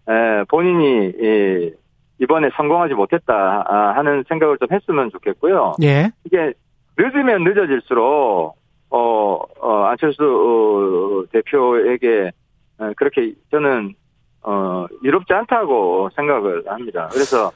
에, 0.08 0.44
본인이 0.48 1.12
이, 1.18 1.72
이번에 2.18 2.50
성공하지 2.54 2.94
못했다 2.94 3.64
아, 3.66 3.92
하는 3.96 4.24
생각을 4.28 4.58
좀 4.58 4.68
했으면 4.70 5.10
좋겠고요. 5.10 5.74
예. 5.82 6.10
이게 6.24 6.52
늦으면 6.98 7.44
늦어질수록 7.44 8.56
어, 8.90 9.38
어 9.60 9.84
안철수 9.84 10.22
어, 10.22 11.30
대표에게 11.32 12.32
어, 12.78 12.92
그렇게 12.96 13.34
저는 13.50 13.94
어 14.42 14.86
이롭지 15.02 15.32
않다고 15.32 16.10
생각을 16.14 16.64
합니다. 16.66 17.08
그래서 17.12 17.50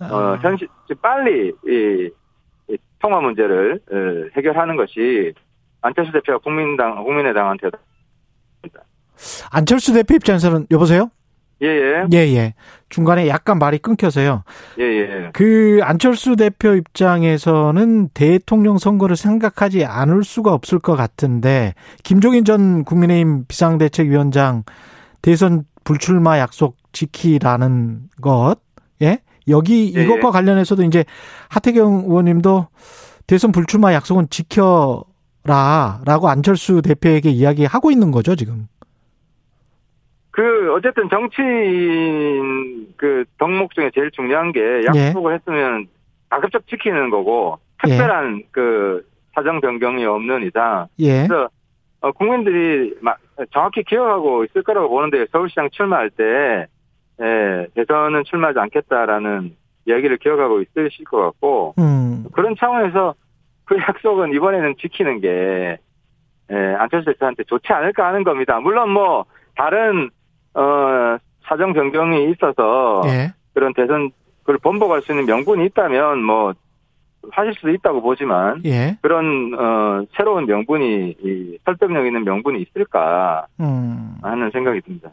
어 0.00 0.36
현실 0.40 0.68
빨리 1.02 1.52
이, 1.66 2.10
이 2.68 2.76
통화 2.98 3.20
문제를 3.20 3.80
어, 3.90 4.30
해결하는 4.36 4.76
것이 4.76 5.34
안철수 5.80 6.12
대표가 6.12 6.38
국민당 6.38 7.02
국민의당한테 7.04 7.70
안철수 9.50 9.92
대표 9.92 10.14
입장에서는 10.14 10.66
여보세요? 10.70 11.10
예예 11.62 12.06
예, 12.12 12.16
예. 12.16 12.54
중간에 12.88 13.28
약간 13.28 13.58
말이 13.58 13.78
끊겨서요. 13.78 14.42
예예 14.78 15.30
그 15.32 15.80
안철수 15.82 16.36
대표 16.36 16.74
입장에서는 16.74 18.08
대통령 18.14 18.78
선거를 18.78 19.16
생각하지 19.16 19.84
않을 19.84 20.22
수가 20.24 20.52
없을 20.52 20.78
것 20.78 20.96
같은데 20.96 21.74
김종인 22.02 22.44
전 22.44 22.84
국민의힘 22.84 23.46
비상대책위원장 23.48 24.64
대선 25.22 25.64
불출마 25.84 26.38
약속 26.38 26.76
지키라는 26.92 28.08
것, 28.20 28.56
예? 29.02 29.20
여기 29.48 29.92
예, 29.96 30.02
이것과 30.02 30.28
예. 30.28 30.32
관련해서도 30.32 30.82
관련해서도 30.82 30.82
이제 30.82 31.04
하태경 31.48 32.04
의원님도 32.06 32.66
대선 33.26 33.52
불출마 33.52 33.92
약속은 33.92 34.28
지켜라라고 34.30 35.04
안철수 36.28 36.82
대표에게 36.82 37.30
이야기하고 37.30 37.90
있는 37.90 38.10
거죠 38.10 38.36
지금. 38.36 38.68
그 40.36 40.70
어쨌든 40.74 41.08
정치인 41.08 42.88
그 42.98 43.24
덕목 43.38 43.74
중에 43.74 43.90
제일 43.94 44.10
중요한 44.10 44.52
게 44.52 44.82
약속을 44.84 45.32
했으면 45.34 45.86
가급적 46.28 46.66
지키는 46.66 47.08
거고 47.08 47.58
특별한 47.82 48.42
그 48.50 49.02
사정 49.34 49.62
변경이 49.62 50.04
없는 50.04 50.46
이상 50.46 50.88
예. 50.98 51.26
그래서 51.26 51.48
어, 52.02 52.12
국민들이 52.12 52.94
막 53.00 53.16
정확히 53.50 53.82
기억하고 53.82 54.44
있을 54.44 54.62
거라고 54.62 54.90
보는데 54.90 55.24
서울시장 55.32 55.70
출마할 55.72 56.10
때 56.10 56.66
예, 57.22 57.66
대선은 57.74 58.24
출마하지 58.24 58.58
않겠다라는 58.58 59.56
이야기를 59.86 60.18
기억하고 60.18 60.60
있으실 60.60 61.06
것 61.06 61.16
같고 61.16 61.76
음. 61.78 62.26
그런 62.34 62.54
차원에서 62.58 63.14
그 63.64 63.78
약속은 63.78 64.34
이번에는 64.34 64.74
지키는 64.82 65.22
게 65.22 65.78
예, 66.52 66.54
안철수 66.78 67.06
대표한테 67.06 67.44
좋지 67.44 67.72
않을까 67.72 68.08
하는 68.08 68.22
겁니다. 68.22 68.60
물론 68.60 68.90
뭐 68.90 69.24
다른 69.56 70.10
어 70.58 71.18
사정 71.46 71.72
변경이 71.72 72.30
있어서 72.30 73.02
예. 73.06 73.32
그런 73.54 73.72
대선 73.74 74.10
그걸 74.40 74.58
번복할 74.58 75.02
수 75.02 75.12
있는 75.12 75.26
명분이 75.26 75.66
있다면 75.66 76.22
뭐 76.22 76.54
하실 77.30 77.54
수도 77.54 77.70
있다고 77.70 78.02
보지만 78.02 78.62
예. 78.64 78.96
그런 79.02 79.54
어 79.58 80.04
새로운 80.16 80.46
명분이 80.46 81.16
이 81.22 81.58
설득력 81.64 82.06
있는 82.06 82.24
명분이 82.24 82.62
있을까 82.62 83.46
음. 83.60 84.16
하는 84.22 84.50
생각이 84.50 84.80
듭니다. 84.82 85.10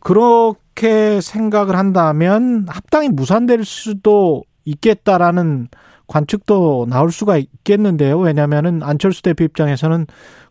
그렇게 0.00 1.20
생각을 1.20 1.76
한다면 1.76 2.66
합당이 2.68 3.08
무산될 3.10 3.64
수도 3.64 4.44
있겠다라는 4.64 5.68
관측도 6.06 6.86
나올 6.88 7.12
수가 7.12 7.36
있겠는데요. 7.36 8.18
왜냐하면은 8.18 8.82
안철수 8.82 9.22
대표 9.22 9.44
입장에서는 9.44 10.06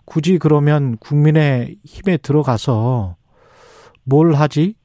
굳이 0.06 0.38
그러면 0.38 0.98
국민의 0.98 1.77
힘에 1.84 2.17
들어가서 2.17 3.16
뭘 4.07 4.33
하지? 4.33 4.75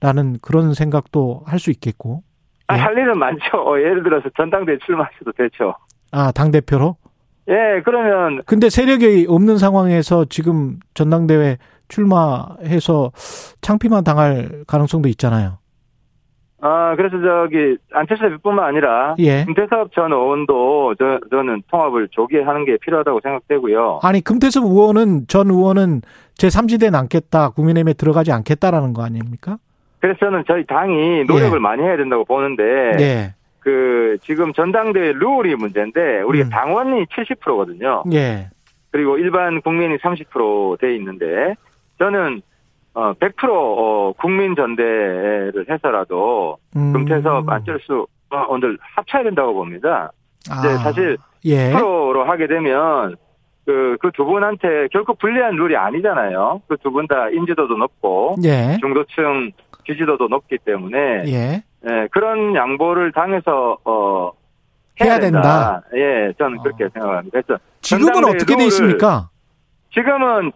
라는 0.00 0.38
그런 0.40 0.72
생각도 0.74 1.42
할 1.46 1.58
수 1.58 1.70
있겠고. 1.70 2.22
아, 2.68 2.76
예. 2.76 2.80
할 2.80 2.96
일은 2.96 3.18
많죠. 3.18 3.58
어, 3.58 3.78
예를 3.78 4.02
들어서 4.02 4.28
전당대회 4.36 4.78
출마하셔도 4.84 5.32
되죠. 5.36 5.74
아, 6.12 6.32
당대표로? 6.32 6.96
예, 7.48 7.82
그러면 7.84 8.42
근데 8.46 8.70
세력이 8.70 9.26
없는 9.28 9.58
상황에서 9.58 10.24
지금 10.26 10.78
전당대회 10.94 11.58
출마해서 11.88 13.10
창피만 13.60 14.04
당할 14.04 14.62
가능성도 14.66 15.08
있잖아요. 15.10 15.58
아 16.62 16.94
그래서 16.96 17.20
저기 17.20 17.76
안철수 17.92 18.24
대표뿐만 18.24 18.64
아니라 18.64 19.14
예. 19.18 19.44
김태섭 19.44 19.92
전 19.92 20.12
의원도 20.12 20.94
저, 20.98 21.18
저는 21.30 21.62
통합을 21.70 22.08
조기에 22.10 22.42
하는 22.42 22.64
게 22.64 22.76
필요하다고 22.78 23.20
생각되고요. 23.22 24.00
아니 24.02 24.20
금태섭 24.20 24.64
의원은 24.64 25.26
전 25.26 25.48
의원은 25.48 26.02
제 26.34 26.48
3지대에 26.48 26.90
남겠다 26.90 27.50
국민의힘에 27.50 27.94
들어가지 27.94 28.32
않겠다라는 28.32 28.92
거 28.92 29.02
아닙니까? 29.02 29.56
그래서 30.00 30.18
저는 30.20 30.44
저희 30.46 30.64
당이 30.66 31.24
노력을 31.24 31.56
예. 31.56 31.60
많이 31.60 31.82
해야 31.82 31.96
된다고 31.96 32.24
보는데 32.24 32.62
예. 33.00 33.34
그 33.60 34.18
지금 34.22 34.52
전당대회 34.52 35.12
룰이 35.12 35.54
문제인데 35.54 36.22
우리 36.22 36.42
음. 36.42 36.50
당원이 36.50 37.06
70%거든요. 37.06 38.04
예. 38.12 38.48
그리고 38.90 39.18
일반 39.18 39.60
국민이 39.60 39.96
30%돼 39.98 40.94
있는데 40.96 41.54
저는 41.98 42.42
어, 42.94 43.12
100% 43.14 43.48
어, 43.50 44.12
국민 44.18 44.54
전대를 44.56 45.66
해서라도 45.70 46.58
음. 46.76 46.92
금태섭 46.92 47.48
안철수 47.48 48.06
의원들 48.30 48.78
합쳐야 48.96 49.22
된다고 49.22 49.54
봅니다. 49.54 50.10
아, 50.50 50.58
이제 50.58 50.76
사실 50.78 51.16
예. 51.44 51.70
프로로 51.72 52.24
하게 52.24 52.46
되면 52.46 53.16
그 53.66 53.96
그 54.00 54.10
두 54.12 54.24
분한테 54.24 54.88
결코 54.90 55.14
불리한 55.14 55.54
룰이 55.54 55.76
아니잖아요. 55.76 56.62
그 56.68 56.76
두 56.78 56.90
분 56.90 57.06
다 57.06 57.28
인지도도 57.30 57.76
높고 57.76 58.36
예. 58.44 58.76
중도층 58.80 59.52
지지도도 59.86 60.28
높기 60.28 60.58
때문에 60.64 60.98
예. 61.26 61.62
예, 61.88 62.08
그런 62.10 62.54
양보를 62.54 63.12
당해서 63.12 63.78
어 63.84 64.32
해야 65.00 65.18
된다. 65.18 65.82
예, 65.94 66.32
저는 66.38 66.58
어. 66.58 66.62
그렇게 66.62 66.88
생각합니다. 66.92 67.40
그래서 67.40 67.60
지금은 67.80 68.24
어떻게 68.24 68.56
돼 68.56 68.64
있습니까? 68.66 69.28
지금은 69.94 70.52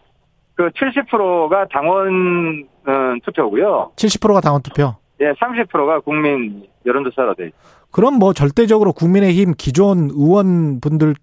그 0.54 0.68
70%가 0.70 1.66
당원 1.70 2.66
어, 2.86 3.14
투표고요. 3.24 3.92
70%가 3.96 4.40
당원 4.40 4.62
투표. 4.62 4.94
예, 5.20 5.32
30%가 5.32 6.00
국민 6.00 6.64
여론조사로 6.86 7.34
돼 7.34 7.46
있어요. 7.46 7.84
그럼 7.90 8.14
뭐 8.18 8.32
절대적으로 8.32 8.92
국민의힘 8.92 9.54
기존 9.56 10.10
의원분들이 10.10 11.14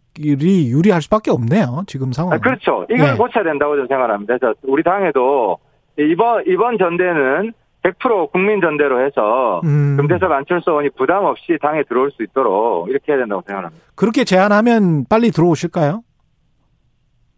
유리할 0.71 1.01
수밖에 1.01 1.29
없네요. 1.29 1.83
지금 1.87 2.13
상황. 2.13 2.33
아, 2.33 2.37
그렇죠. 2.37 2.85
이걸 2.89 3.09
예. 3.09 3.17
고쳐야 3.17 3.43
된다고 3.43 3.75
저는 3.75 3.87
생각합니다. 3.87 4.37
그래서 4.37 4.55
우리 4.63 4.81
당에도 4.81 5.57
이번 5.97 6.43
이번 6.47 6.77
전대는 6.77 7.51
100% 7.83 8.31
국민 8.31 8.61
전대로 8.61 9.05
해서 9.05 9.59
음, 9.65 9.97
금태섭 9.97 10.31
안철수 10.31 10.69
의원이 10.69 10.91
부담 10.97 11.25
없이 11.25 11.57
당에 11.61 11.83
들어올 11.83 12.11
수 12.11 12.23
있도록 12.23 12.89
이렇게 12.89 13.11
해야 13.11 13.19
된다고 13.19 13.43
생각합니다. 13.45 13.83
그렇게 13.95 14.23
제안하면 14.23 15.05
빨리 15.09 15.31
들어오실까요? 15.31 16.03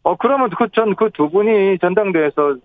어 0.03 0.15
그러면 0.17 0.49
그 0.49 0.67
전 0.69 0.95
그 0.95 1.09
두 1.11 1.29
분이 1.29 1.79
전당대회에서 1.79 2.55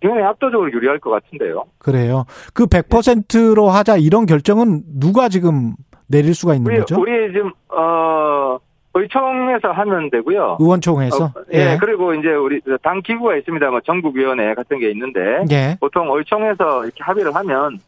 굉장히 0.00 0.22
압도적으로 0.24 0.70
유리할 0.72 0.98
것 0.98 1.10
같은데요. 1.10 1.64
그래요. 1.78 2.24
그 2.52 2.66
100%로 2.66 3.68
하자 3.70 3.96
이런 3.96 4.26
결정은 4.26 4.82
누가 5.00 5.28
지금 5.28 5.74
내릴 6.06 6.34
수가 6.34 6.54
있는 6.54 6.70
우리 6.70 6.78
거죠? 6.80 7.00
우리 7.00 7.32
지금 7.32 7.50
어 7.68 8.58
의총에서 8.96 9.72
하면 9.72 10.10
되고요. 10.10 10.58
의원총회에서? 10.60 11.24
어, 11.24 11.32
예, 11.52 11.76
그리고 11.80 12.14
이제 12.14 12.28
우리 12.28 12.60
당 12.82 13.00
기구가 13.02 13.36
있습니다. 13.36 13.70
뭐 13.70 13.80
전국위원회 13.80 14.54
같은 14.54 14.78
게 14.78 14.90
있는데 14.90 15.44
예. 15.50 15.76
보통 15.80 16.08
의총에서 16.16 16.84
이렇게 16.84 17.02
합의를 17.02 17.34
하면 17.34 17.78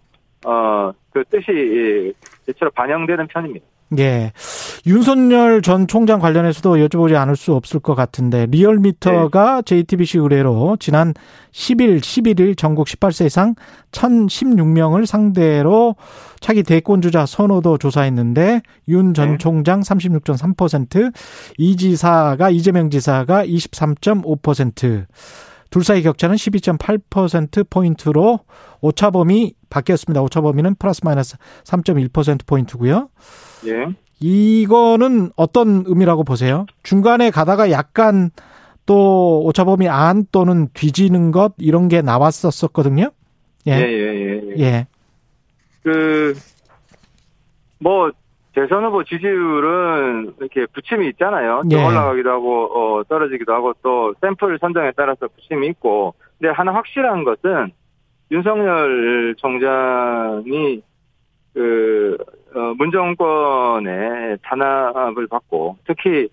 어 0.44 0.92
그 1.12 1.24
뜻이 1.30 2.12
대체로 2.46 2.70
반영되는 2.70 3.26
편입니다. 3.28 3.66
예. 3.98 4.32
윤석열 4.84 5.62
전 5.62 5.86
총장 5.86 6.18
관련해서도 6.18 6.76
여쭤보지 6.76 7.14
않을 7.14 7.36
수 7.36 7.54
없을 7.54 7.78
것 7.78 7.94
같은데 7.94 8.46
리얼미터가 8.46 9.62
JTBC 9.62 10.18
의뢰로 10.18 10.76
지난 10.80 11.14
10일, 11.52 12.00
11일 12.00 12.56
전국 12.56 12.88
18세 12.88 13.26
이상 13.26 13.54
1016명을 13.92 15.06
상대로 15.06 15.94
차기 16.40 16.62
대권주자 16.62 17.26
선호도 17.26 17.78
조사했는데 17.78 18.62
윤전 18.88 19.30
네. 19.32 19.38
총장 19.38 19.80
36.3%, 19.80 21.12
이 21.58 21.76
지사가 21.76 22.50
이재명 22.50 22.90
지사가 22.90 23.44
23.5%, 23.46 25.06
둘 25.70 25.84
사이 25.84 26.02
격차는 26.02 26.36
12.8% 26.36 27.68
포인트로 27.68 28.40
오차범위 28.80 29.54
바뀌었습니다. 29.68 30.22
오차범위는 30.22 30.76
플러스 30.76 31.00
마이너스 31.04 31.36
3.1% 31.64 32.46
포인트고요. 32.46 33.08
예. 33.66 33.86
이거는 34.20 35.30
어떤 35.36 35.84
의미라고 35.86 36.24
보세요? 36.24 36.66
중간에 36.82 37.30
가다가 37.30 37.70
약간 37.70 38.30
또 38.86 39.42
오차범위 39.44 39.88
안 39.88 40.24
또는 40.30 40.68
뒤지는 40.72 41.32
것 41.32 41.54
이런 41.58 41.88
게 41.88 42.00
나왔었었거든요. 42.02 43.10
예, 43.66 43.72
예. 43.72 43.76
예, 43.76 43.82
예. 43.82 44.42
예. 44.56 44.62
예. 44.62 44.86
그, 45.82 46.34
뭐, 47.78 48.10
대선 48.56 48.84
후보 48.84 49.04
지지율은 49.04 50.32
이렇게 50.40 50.64
부침이 50.72 51.08
있잖아요. 51.08 51.60
좀 51.70 51.78
예. 51.78 51.84
올라가기도 51.84 52.30
하고, 52.30 52.64
어, 52.72 53.04
떨어지기도 53.04 53.52
하고, 53.52 53.74
또 53.82 54.14
샘플 54.22 54.58
선정에 54.58 54.92
따라서 54.96 55.28
부침이 55.28 55.66
있고, 55.68 56.14
근데 56.38 56.50
하나 56.54 56.72
확실한 56.72 57.24
것은 57.24 57.70
윤석열 58.30 59.34
총장이 59.36 60.80
그, 61.52 62.16
어, 62.54 62.60
문정권의 62.78 64.38
탄압을 64.42 65.26
받고, 65.26 65.76
특히 65.86 66.30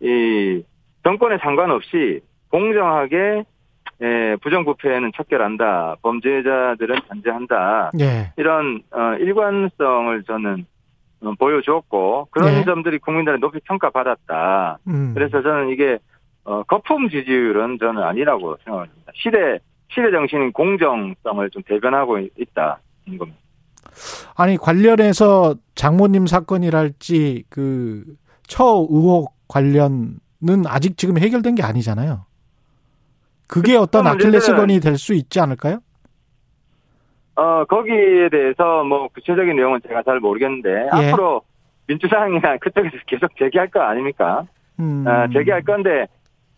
이 0.00 0.64
정권에 1.04 1.38
상관없이 1.38 2.20
공정하게 2.50 3.44
예, 4.02 4.36
부정부패는 4.42 5.12
척결한다. 5.14 5.96
범죄자들은 6.02 6.96
단죄한다. 7.06 7.90
예. 8.00 8.32
이런 8.38 8.82
어, 8.90 9.14
일관성을 9.20 10.22
저는 10.24 10.64
어, 10.64 10.79
보여주었고 11.38 12.28
그런 12.30 12.54
네. 12.54 12.64
점들이 12.64 12.98
국민들의 12.98 13.38
높이 13.40 13.58
평가받았다. 13.64 14.78
음. 14.88 15.12
그래서 15.14 15.42
저는 15.42 15.68
이게 15.70 15.98
어, 16.44 16.62
거품 16.64 17.08
지지율은 17.08 17.78
저는 17.78 18.02
아니라고 18.02 18.56
생각합니다. 18.64 19.12
시대 19.14 19.58
시대 19.92 20.10
정신인 20.10 20.52
공정성을 20.52 21.50
좀 21.50 21.62
대변하고 21.66 22.18
있- 22.18 22.32
있다. 22.38 22.80
는 23.06 23.18
겁니다. 23.18 23.38
아니 24.36 24.56
관련해서 24.56 25.54
장모님 25.74 26.26
사건이랄지 26.26 27.44
그 27.48 28.04
처 28.48 28.64
의혹 28.90 29.32
관련은 29.46 30.18
아직 30.66 30.96
지금 30.98 31.18
해결된 31.18 31.54
게 31.54 31.62
아니잖아요. 31.62 32.24
그게 33.46 33.76
어떤 33.76 34.04
문제는- 34.04 34.08
아킬레스건이 34.14 34.80
될 34.80 34.96
수 34.98 35.14
있지 35.14 35.38
않을까요? 35.38 35.80
어, 37.40 37.64
거기에 37.64 38.28
대해서 38.28 38.84
뭐 38.84 39.08
구체적인 39.08 39.56
내용은 39.56 39.80
제가 39.88 40.02
잘 40.02 40.20
모르겠는데 40.20 40.88
예. 41.00 41.08
앞으로 41.08 41.40
민주당이나 41.86 42.58
그쪽에서 42.58 42.96
계속 43.08 43.34
제기할 43.38 43.68
거 43.68 43.80
아닙니까? 43.80 44.44
음. 44.78 45.04
아, 45.06 45.26
제기할 45.28 45.62
건데 45.62 46.06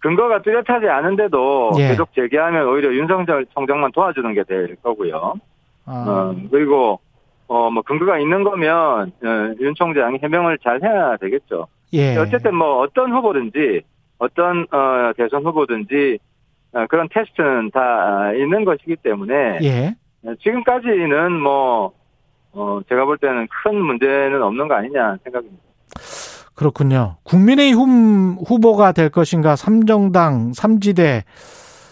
근거가 0.01 0.42
뚜렷하지 0.42 0.88
않은데도 0.88 1.75
예. 1.79 1.88
계속 1.88 2.12
제기하면 2.14 2.66
오히려 2.66 2.92
윤석열 2.92 3.47
총장만 3.55 3.92
도와주는 3.92 4.35
게 4.35 4.42
될 4.42 4.75
거고요. 4.83 5.35
아, 5.87 5.92
어, 6.09 6.37
그리고 6.51 6.99
어, 7.47 7.71
뭐 7.71 7.83
근거가 7.85 8.18
있는 8.18 8.42
거면 8.42 9.12
어, 9.25 9.55
윤 9.61 9.75
총장이 9.77 10.18
해명을 10.21 10.59
잘 10.64 10.83
해야 10.83 11.16
되겠죠. 11.18 11.68
예. 11.92 12.16
어쨌든 12.16 12.57
뭐 12.57 12.81
어떤 12.81 13.12
후보든지 13.12 13.83
어떤 14.18 14.66
어, 14.73 15.12
대선 15.16 15.45
후보든지 15.45 16.18
어, 16.73 16.87
그런 16.88 17.09
테스트는 17.09 17.71
다 17.71 17.81
아, 17.81 18.33
있는 18.33 18.64
것이기 18.64 18.97
때문에 18.97 19.59
예. 19.62 19.95
어, 20.25 20.35
지금까지는 20.41 21.33
뭐 21.41 21.93
어, 22.53 22.81
제가 22.89 23.05
볼 23.05 23.19
때는 23.19 23.49
큰 23.65 23.77
문제는 23.77 24.43
없는 24.43 24.69
거 24.69 24.75
아니냐 24.75 25.17
생각입니다. 25.25 25.63
그렇군요. 26.55 27.17
국민의힘 27.23 28.37
후보가 28.47 28.93
될 28.93 29.09
것인가, 29.09 29.57
삼정당, 29.57 30.53
삼지대 30.53 31.25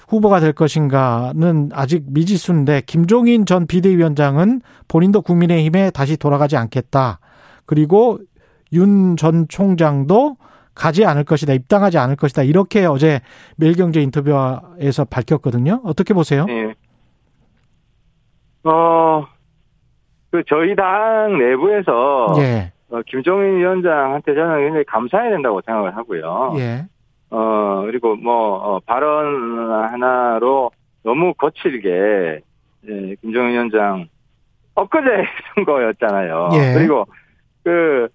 후보가 0.08 0.40
될 0.40 0.52
것인가는 0.52 1.70
아직 1.72 2.04
미지수인데, 2.08 2.82
김종인 2.84 3.46
전 3.46 3.66
비대위원장은 3.66 4.60
본인도 4.86 5.22
국민의힘에 5.22 5.90
다시 5.90 6.16
돌아가지 6.16 6.56
않겠다. 6.56 7.20
그리고 7.64 8.18
윤 8.72 9.16
전 9.16 9.46
총장도 9.48 10.36
가지 10.74 11.04
않을 11.04 11.24
것이다, 11.24 11.52
입당하지 11.54 11.98
않을 11.98 12.16
것이다. 12.16 12.42
이렇게 12.42 12.84
어제 12.86 13.20
매일경제 13.56 14.00
인터뷰에서 14.02 15.04
밝혔거든요. 15.06 15.80
어떻게 15.84 16.12
보세요? 16.14 16.46
예. 16.48 16.74
어, 18.64 19.26
그 20.30 20.42
저희 20.46 20.74
당 20.76 21.38
내부에서 21.38 22.34
예, 22.38 22.72
어, 22.90 23.00
김종인 23.06 23.56
위원장한테 23.56 24.34
저는 24.34 24.58
굉장히 24.58 24.84
감사해야 24.84 25.30
된다고 25.30 25.60
생각을 25.64 25.96
하고요. 25.96 26.54
예, 26.58 26.84
어, 27.30 27.82
그리고 27.86 28.16
뭐, 28.16 28.56
어, 28.56 28.80
발언 28.80 29.70
하나로 29.70 30.70
너무 31.02 31.32
거칠게, 31.34 32.40
예, 32.88 33.14
김종인 33.22 33.52
위원장, 33.52 34.08
엊그제 34.74 35.08
선거였잖아요. 35.54 36.50
예. 36.54 36.74
그리고 36.74 37.06
그, 37.62 38.08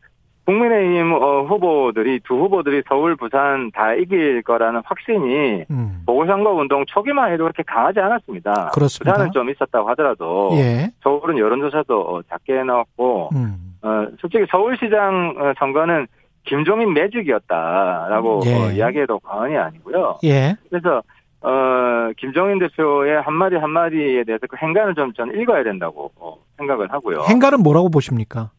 국민의힘 0.46 1.14
어, 1.14 1.44
후보들이, 1.44 2.20
두 2.24 2.36
후보들이 2.36 2.84
서울, 2.88 3.16
부산 3.16 3.72
다 3.72 3.94
이길 3.94 4.44
거라는 4.44 4.82
확신이 4.86 5.66
음, 5.72 6.04
보궐선거 6.06 6.52
운동 6.52 6.86
초기만 6.88 7.32
해도 7.32 7.44
그렇게 7.46 7.64
강하지 7.64 8.00
않았습니다. 8.00 8.72
그렇습니다. 8.74 9.14
부산은 9.14 9.32
좀 9.32 9.50
있었다고 9.50 9.90
하더라도, 9.90 10.52
예, 10.54 10.92
서울은 11.02 11.38
여론조사도 11.38 12.00
어, 12.00 12.22
작게 12.30 12.64
나왔고, 12.64 13.30
음, 13.34 13.76
어, 13.82 14.08
솔직히 14.20 14.46
서울시장 14.50 15.36
어, 15.38 15.54
선거는 15.58 16.08
김종인 16.46 16.94
매직이었다라고 16.94 18.42
예. 18.46 18.54
어, 18.54 18.72
이야기해도 18.72 19.20
과언이 19.20 19.58
아니고요. 19.58 20.20
예, 20.26 20.56
그래서 20.70 21.02
어, 21.42 22.12
김종인 22.18 22.60
대표의 22.60 23.22
한마디 23.22 23.56
한마디에 23.56 24.24
대해서 24.24 24.46
그 24.50 24.58
행간을 24.58 24.96
좀 24.96 25.14
저는 25.14 25.40
읽어야 25.40 25.64
된다고 25.64 26.12
어, 26.18 26.36
생각을 26.58 26.92
하고요. 26.92 27.24
행가는 27.28 27.62
뭐라고 27.62 27.90
보십니까? 27.90 28.52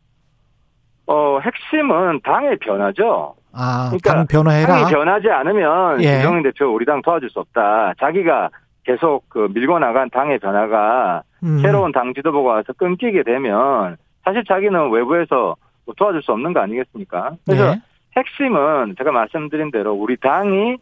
어, 1.06 1.38
핵심은 1.40 2.20
당의 2.22 2.56
변화죠. 2.58 3.34
아, 3.52 3.86
그러니까 3.88 4.14
당 4.14 4.26
변화해라. 4.26 4.66
당이 4.66 4.92
변하지 4.92 5.30
않으면 5.30 6.02
예. 6.02 6.16
김종인 6.16 6.42
대표 6.42 6.66
우리 6.66 6.84
당 6.84 7.00
도와줄 7.02 7.30
수 7.30 7.40
없다. 7.40 7.94
자기가 7.98 8.50
계속 8.84 9.28
그 9.28 9.48
밀고 9.52 9.78
나간 9.78 10.10
당의 10.10 10.38
변화가 10.38 11.22
음. 11.42 11.58
새로운 11.60 11.92
당 11.92 12.12
지도부가 12.14 12.54
와서 12.54 12.72
끊기게 12.72 13.22
되면 13.22 13.96
사실 14.24 14.44
자기는 14.44 14.90
외부에서 14.90 15.56
뭐 15.84 15.94
도와줄 15.96 16.22
수 16.22 16.32
없는 16.32 16.52
거 16.52 16.60
아니겠습니까? 16.60 17.32
그래서 17.46 17.74
네. 17.74 17.80
핵심은 18.16 18.94
제가 18.98 19.12
말씀드린 19.12 19.70
대로 19.70 19.92
우리 19.92 20.16
당이 20.16 20.76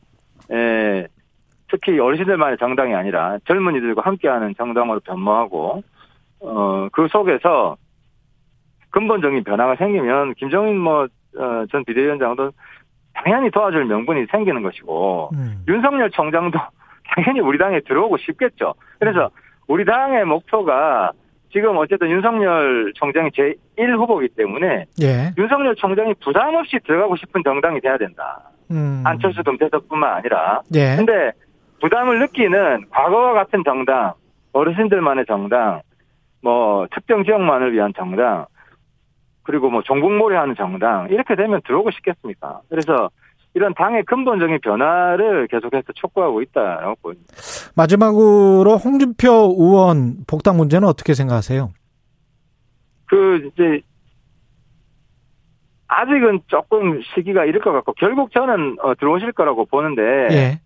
에, 0.51 1.07
특히 1.71 1.99
어르신들만의 1.99 2.59
정당이 2.59 2.95
아니라 2.95 3.39
젊은이들과 3.47 4.03
함께하는 4.03 4.55
정당으로 4.57 5.01
변모하고 5.01 5.83
어, 6.41 6.89
그 6.93 7.09
속에서 7.11 7.77
근본적인 8.95 9.45
변화가 9.45 9.77
생기면 9.77 10.35
김정인 10.35 10.79
뭐 10.79 11.07
전 11.71 11.85
비대위원장도 11.85 12.53
당연히 13.13 13.51
도와줄 13.51 13.85
명분이 13.87 14.27
생기는 14.31 14.63
것이고 14.63 15.31
음. 15.35 15.65
윤석열 15.69 16.11
총장도 16.11 16.59
당연히 17.15 17.41
우리 17.41 17.59
당에 17.59 17.81
들어오고 17.81 18.17
싶겠죠. 18.19 18.75
그래서 18.99 19.31
우리 19.67 19.85
당의 19.85 20.25
목표가 20.25 21.13
지금 21.53 21.77
어쨌든 21.77 22.11
윤석열 22.11 22.93
총장이 22.95 23.31
제1 23.31 23.97
후보이기 23.99 24.35
때문에 24.35 24.87
예. 25.03 25.33
윤석열 25.39 25.75
총장이 25.77 26.15
부담 26.23 26.55
없이 26.57 26.79
들어가고 26.85 27.17
싶은 27.17 27.43
정당이 27.45 27.81
돼야 27.81 27.97
된다. 27.97 28.41
음. 28.71 29.03
안철수 29.05 29.43
금태섭뿐만 29.45 30.15
아니라. 30.17 30.63
예. 30.75 30.97
근데 30.97 31.31
부담을 31.81 32.19
느끼는 32.21 32.87
과거와 32.91 33.35
같은 33.35 33.63
정당, 33.65 34.15
어르신들만의 34.53 35.27
정당, 35.27 35.83
뭐 36.43 36.87
특정 36.93 37.25
지역만을 37.25 37.73
위한 37.73 37.93
정당, 37.97 38.47
그리고 39.45 39.71
뭐 39.71 39.83
종북몰이하는 39.83 40.57
정당 40.57 41.09
이렇게 41.11 41.37
되면 41.37 41.61
들어오고 41.65 41.91
싶겠습니까? 41.93 42.61
그래서 42.69 43.11
이런 43.55 43.73
당의 43.75 44.03
근본적인 44.05 44.59
변화를 44.63 45.47
계속해서 45.47 45.93
촉구하고 45.95 46.43
있다라고 46.43 46.97
보입니다. 47.01 47.33
마지막으로 47.77 48.77
홍준표 48.85 49.55
의원 49.59 50.25
복당 50.27 50.57
문제는 50.57 50.89
어떻게 50.89 51.15
생각하세요? 51.15 51.71
그 53.07 53.49
이제 53.53 53.81
아직은 55.87 56.41
조금 56.49 57.01
시기가 57.15 57.45
이를 57.45 57.61
것 57.61 57.73
같고 57.73 57.93
결국 57.93 58.33
저는 58.33 58.79
어, 58.83 58.95
들어오실 58.97 59.33
거라고 59.33 59.67
보는데 59.67 60.03
예. 60.33 60.61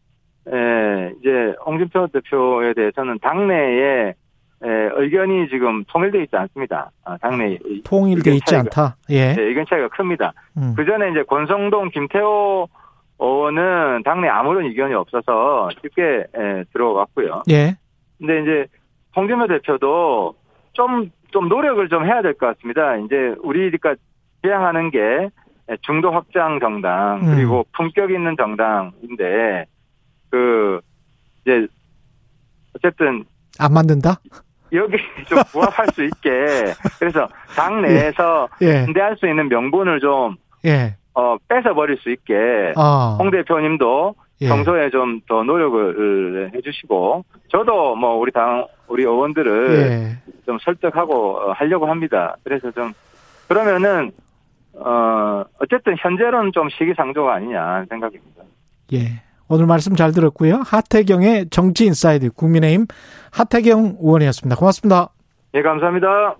에, 0.50 1.12
이제 1.20 1.54
홍준표 1.66 2.06
대표에 2.06 2.72
대해서는 2.72 3.18
당내에 3.18 4.14
에, 4.64 4.68
의견이 4.96 5.48
지금 5.50 5.84
통일돼 5.84 6.22
있지 6.24 6.36
않습니다. 6.36 6.90
아, 7.04 7.16
당내 7.18 7.58
통일돼 7.84 8.32
있지 8.36 8.44
차이가- 8.54 8.58
않다. 8.60 8.96
예. 9.10 9.34
네, 9.34 9.42
의견 9.42 9.64
차이가 9.68 9.88
큽니다. 9.88 10.32
음. 10.56 10.74
그 10.76 10.84
전에 10.84 11.10
이제 11.10 11.22
권성동, 11.22 11.90
김태호 11.90 12.68
의원은 13.20 14.02
당내 14.04 14.28
아무런 14.28 14.64
의견이 14.64 14.94
없어서 14.94 15.68
쉽게 15.82 16.02
에, 16.34 16.64
들어갔고요. 16.72 17.42
예. 17.50 17.76
근데 18.18 18.42
이제 18.42 18.66
홍준표 19.14 19.46
대표도 19.46 20.34
좀, 20.72 21.10
좀 21.30 21.48
노력을 21.48 21.88
좀 21.88 22.04
해야 22.04 22.20
될 22.22 22.34
것 22.34 22.46
같습니다. 22.56 22.96
이제 22.96 23.34
우리가 23.42 23.94
지향하는 24.42 24.90
게 24.90 25.28
중도 25.82 26.10
확장 26.10 26.58
정당, 26.60 27.20
음. 27.22 27.34
그리고 27.34 27.64
품격 27.76 28.10
있는 28.10 28.36
정당인데, 28.36 29.66
그, 30.30 30.80
이제, 31.42 31.66
어쨌든 32.74 33.24
안 33.58 33.72
만든다? 33.74 34.20
여기 34.72 34.96
좀 35.26 35.38
부합할 35.52 35.86
수 35.94 36.04
있게, 36.04 36.28
그래서 36.98 37.28
당 37.56 37.82
내에서 37.82 38.48
예. 38.62 38.84
반대할 38.84 39.16
수 39.16 39.26
있는 39.28 39.48
명분을 39.48 40.00
좀, 40.00 40.36
예. 40.64 40.94
어, 41.14 41.36
뺏어 41.48 41.74
버릴 41.74 41.96
수 41.98 42.10
있게, 42.10 42.34
아. 42.76 43.16
홍 43.18 43.30
대표님도 43.30 44.14
예. 44.40 44.48
평소에 44.48 44.90
좀 44.90 45.20
더 45.28 45.42
노력을 45.42 46.50
해주시고, 46.54 47.24
저도 47.48 47.96
뭐 47.96 48.16
우리 48.16 48.30
당, 48.30 48.66
우리 48.88 49.02
의원들을 49.02 50.20
예. 50.26 50.32
좀 50.46 50.58
설득하고 50.64 51.38
어, 51.38 51.52
하려고 51.52 51.86
합니다. 51.86 52.36
그래서 52.44 52.70
좀 52.70 52.92
그러면은 53.48 54.10
어 54.74 55.44
어쨌든 55.60 55.96
현재로는 55.98 56.52
좀 56.52 56.68
시기상조가 56.70 57.34
아니냐 57.34 57.84
생각입니다. 57.88 58.42
예. 58.92 59.22
오늘 59.48 59.66
말씀 59.66 59.96
잘 59.96 60.12
들었고요. 60.12 60.62
하태경의 60.64 61.50
정치 61.50 61.86
인사이드 61.86 62.30
국민의힘 62.32 62.86
하태경 63.30 63.98
의원이었습니다. 64.00 64.56
고맙습니다. 64.56 65.10
예 65.54 65.62
감사합니다. 65.62 66.36